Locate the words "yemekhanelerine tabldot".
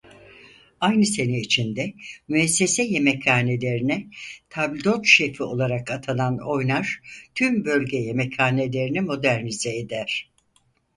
2.83-5.05